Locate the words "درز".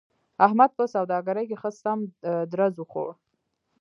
2.51-2.73